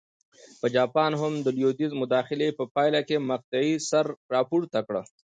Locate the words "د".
1.45-1.47